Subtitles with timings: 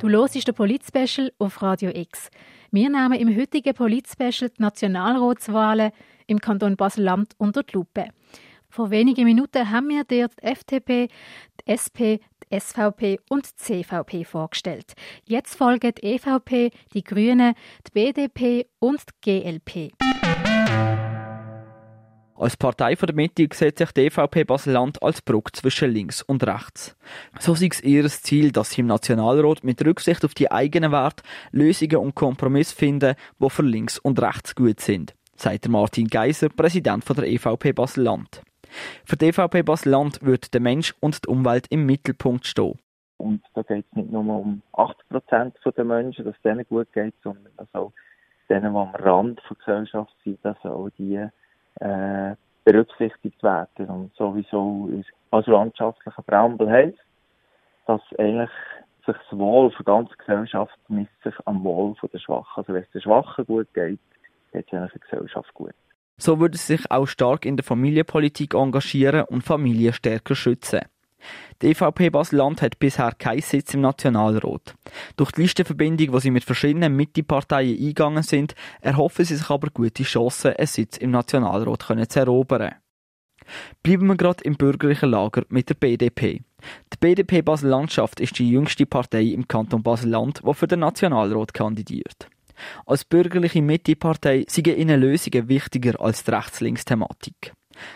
[0.00, 2.30] Du hörst den Polit-Special auf Radio X.
[2.70, 5.92] Wir nehmen im heutigen Polit-Special die Nationalratswahlen
[6.26, 8.06] im Kanton Basel-Land unter die Lupe.
[8.70, 11.08] Vor wenigen Minuten haben wir dir die FDP,
[11.60, 14.94] die SP, die SVP und die CVP vorgestellt.
[15.26, 17.52] Jetzt folgen die EVP, die Grünen,
[17.86, 20.09] die BDP und die GLP.
[22.40, 26.96] Als Partei der Mitte sieht sich die EVP Basel-Land als Brücke zwischen links und rechts.
[27.38, 31.22] So sei es ihr Ziel, dass sie im Nationalrat mit Rücksicht auf die eigenen Werte
[31.52, 37.06] Lösungen und Kompromisse finden, die für links und rechts gut sind, sagt Martin Geiser, Präsident
[37.10, 38.40] der EVP Basel-Land.
[39.04, 42.78] Für die EVP Basel-Land wird der Mensch und die Umwelt im Mittelpunkt stehen.
[43.18, 46.90] Und da geht es nicht nur um 80 Prozent der Menschen, dass es denen gut
[46.94, 47.92] geht, sondern auch
[48.48, 51.28] denen, die am Rand der Gesellschaft sind, dass auch die
[51.76, 52.34] äh,
[52.64, 53.88] berücksichtigt werden.
[53.88, 54.88] Und sowieso
[55.30, 56.98] als landschaftlicher Präambel heisst,
[57.86, 58.50] dass eigentlich
[59.06, 62.52] sich das Wohl für die ganze Gesellschaft misst sich am Wohl der Schwachen.
[62.56, 63.98] Also wenn es den Schwachen gut geht,
[64.52, 65.74] geht es eigentlich der Gesellschaft gut.
[66.18, 70.80] So würde sie sich auch stark in der Familienpolitik engagieren und Familien stärker schützen.
[71.62, 74.74] Die EVP Basel-Land hat bisher keinen Sitz im Nationalrat.
[75.16, 80.02] Durch die Listenverbindung, die sie mit verschiedenen Mitteparteien eingegangen sind, erhoffen sie sich aber gute
[80.04, 82.76] Chancen, einen Sitz im Nationalrat zu erobern.
[83.82, 86.42] Bleiben wir gerade im bürgerlichen Lager mit der BDP.
[86.92, 92.28] Die BDP Basel-Landschaft ist die jüngste Partei im Kanton Basel-Land, die für den Nationalrat kandidiert.
[92.86, 97.52] Als bürgerliche Mittepartei sind ihnen Lösungen wichtiger als die Rechts-Links-Thematik.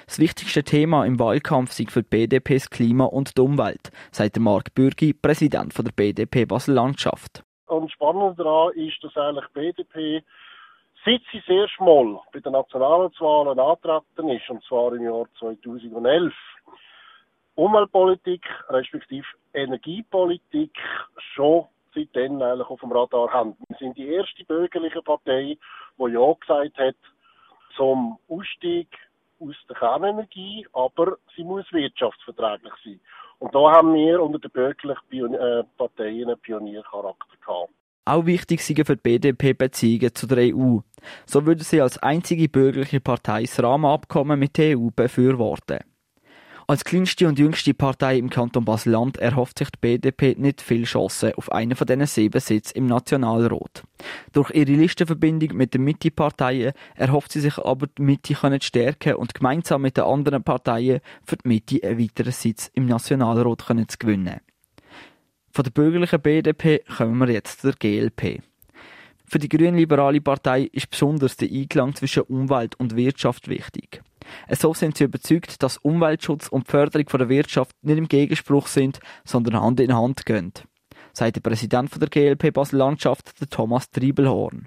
[0.06, 4.38] Das wichtigste Thema im Wahlkampf sind für die BDP das Klima und die Umwelt, sagt
[4.38, 7.42] Marc Bürgi, Präsident der BDP Basel-Landschaft.
[7.66, 10.22] Und spannend daran ist, dass eigentlich die BDP
[11.04, 16.32] seit sie sehr schmal bei den Nationalratswahlen antreten ist, und zwar im Jahr 2011,
[17.56, 20.72] Umweltpolitik respektive Energiepolitik
[21.34, 23.56] schon seitdem eigentlich auf dem Radar haben.
[23.68, 25.56] Wir sind die erste bürgerliche Partei,
[25.98, 26.96] die Ja gesagt hat
[27.76, 28.88] zum Ausstieg
[29.48, 33.00] aus der Kernenergie, aber sie muss wirtschaftsverträglich sein.
[33.38, 37.70] Und da haben wir unter den bürgerlichen äh, Parteien einen Pioniercharakter gehabt.
[38.06, 40.78] Auch wichtig sind für die BDP Beziehungen zu der EU.
[41.26, 45.78] So würde sie als einzige bürgerliche Partei das Rahmenabkommen mit der EU befürworten.
[46.66, 51.34] Als kleinste und jüngste Partei im Kanton Basel-Land erhofft sich die BDP nicht viel Chancen
[51.34, 53.82] auf einen von diesen sieben Sitzen im Nationalrat.
[54.32, 59.34] Durch ihre Listenverbindung mit den Mitte-Parteien erhofft sie sich aber, die Mitte zu stärken und
[59.34, 64.40] gemeinsam mit den anderen Parteien für die Mitte einen weiteren Sitz im Nationalrat zu gewinnen.
[65.50, 68.40] Von der bürgerlichen BDP kommen wir jetzt zur GLP.
[69.26, 74.02] Für die grünliberale Partei ist besonders der Einklang zwischen Umwelt und Wirtschaft wichtig.
[74.48, 79.60] So sind sie überzeugt, dass Umweltschutz und Förderung der Wirtschaft nicht im Gegenspruch sind, sondern
[79.60, 80.52] Hand in Hand gehen.
[81.12, 84.66] Sagt der Präsident der GLP Basel-Landschaft, Thomas Triebelhorn.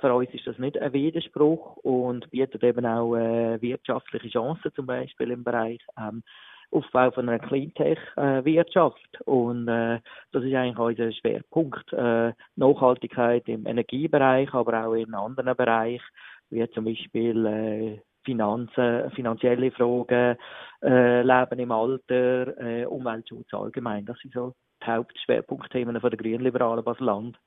[0.00, 4.86] Für uns ist das nicht ein Widerspruch und bietet eben auch äh, wirtschaftliche Chancen, zum
[4.86, 6.22] Beispiel im Bereich ähm,
[6.70, 9.22] Aufbau von einer Cleantech-Wirtschaft.
[9.24, 10.00] und äh,
[10.32, 11.92] das ist eigentlich unser Schwerpunkt.
[11.92, 16.04] Äh, Nachhaltigkeit im Energiebereich, aber auch in anderen Bereichen,
[16.50, 20.36] wie zum Beispiel äh, Finanzen, finanzielle Fragen,
[20.82, 24.04] äh, Leben im Alter, äh, Umweltschutz allgemein.
[24.04, 24.52] Das sind so
[24.82, 27.38] die Hauptschwerpunktthemen von der grünliberalen Basel-Land.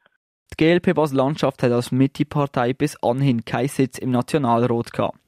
[0.51, 5.19] Die GLP Basel-Landschaft hat als Mittepartei bis anhin keinen Sitz im Nationalrat gehabt.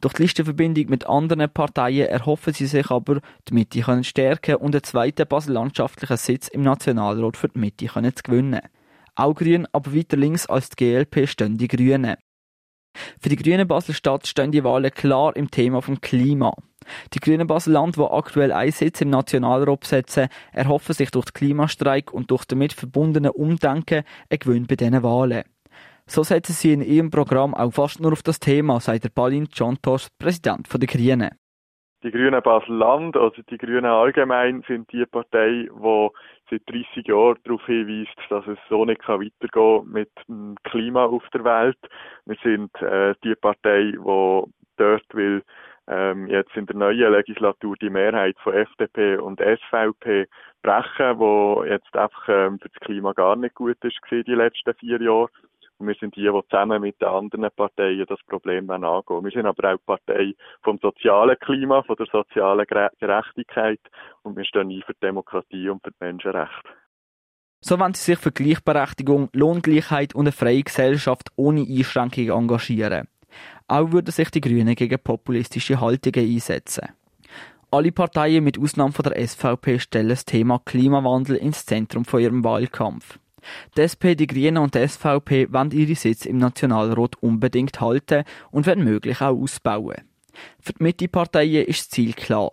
[0.00, 4.74] Durch die Listenverbindung mit anderen Parteien erhoffen sie sich aber, die Mitte können stärken und
[4.74, 8.60] einen zweiten basel-landschaftlichen Sitz im Nationalrat für die Mitte können zu gewinnen.
[9.14, 12.16] Auch grün, aber weiter links als die GLP stehen die Grünen.
[13.20, 16.54] Für die Grünen Basel-Stadt stehen die Wahlen klar im Thema vom Klima.
[17.12, 22.12] Die Grünen Basel-Land, die aktuell einen Sitz im Nationalrat besetzen, erhoffen sich durch den Klimastreik
[22.12, 25.44] und durch damit verbundene Umdenken einen Gewinn bei diesen Wahlen.
[26.06, 29.48] So setzen sie in ihrem Programm auch fast nur auf das Thema, sagt der Balin
[29.48, 31.30] Chantos, Präsident der Grünen.
[32.06, 36.08] Die Grünen Basel-Land, also die Grünen allgemein, sind die Partei, die
[36.48, 41.24] seit 30 Jahren darauf hinweist, dass es so nicht weitergehen kann mit dem Klima auf
[41.34, 41.78] der Welt.
[42.24, 44.42] Wir sind äh, die Partei, die
[44.76, 45.42] dort will,
[45.88, 50.28] ähm, jetzt in der neuen Legislatur die Mehrheit von FDP und SVP
[50.62, 55.02] brechen, wo jetzt einfach ähm, für das Klima gar nicht gut ist die letzten vier
[55.02, 55.28] Jahre.
[55.78, 59.24] Wir sind die, die zusammen mit den anderen Parteien das Problem angehen.
[59.24, 63.80] Wir sind aber auch die Partei vom sozialen Klima, von der sozialen Gerechtigkeit
[64.22, 66.68] und wir stehen ein für die Demokratie und für die Menschenrechte.
[67.60, 73.08] So wollen sie sich für Gleichberechtigung, Lohngleichheit und eine freie Gesellschaft ohne Einschränkungen engagieren.
[73.68, 76.88] Auch würden sich die Grünen gegen populistische Haltungen einsetzen.
[77.70, 82.44] Alle Parteien mit Ausnahme von der SVP stellen das Thema Klimawandel ins Zentrum von ihrem
[82.44, 83.18] Wahlkampf.
[83.76, 88.66] Die SP, die Grünen und die SVP wollen ihre Sitze im Nationalrat unbedingt halten und
[88.66, 90.02] wenn möglich auch ausbauen.
[90.60, 92.50] Für die Mitte-Parteien ist das Ziel klar.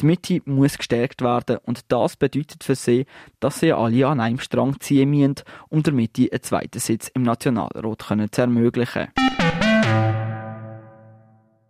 [0.00, 3.06] Die Mitte muss gestärkt werden und das bedeutet für sie,
[3.40, 5.36] dass sie alle an einem Strang ziehen müssen,
[5.68, 9.08] um der Mitte einen zweiten Sitz im Nationalrat zu ermöglichen.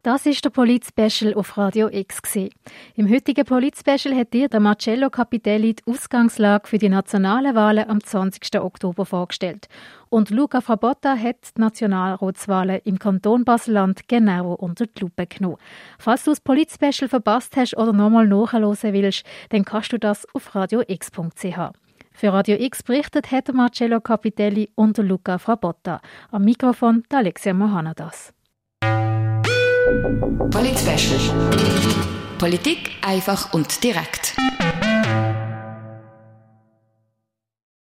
[0.07, 2.23] Das ist der Polit-Special auf Radio X.
[2.95, 8.01] Im heutigen Polit-Special hat dir der Marcello Capitelli die Ausgangslage für die nationalen Wahlen am
[8.01, 8.61] 20.
[8.61, 9.67] Oktober vorgestellt.
[10.09, 15.57] Und Luca Frabotta hat die Nationalratswahlen im Kanton Baselland genau unter die Lupe genommen.
[15.99, 20.55] Falls du das Polit-Special verpasst hast oder nochmal nachhören willst, dann kannst du das auf
[20.55, 21.59] radiox.ch.
[22.13, 26.01] Für Radio X berichtet hat Marcello Capitelli und Luca Frabotta.
[26.31, 28.36] Am Mikrofon Alexia Mohanadas.
[30.51, 30.79] Polit
[32.39, 34.37] Politik einfach und direkt.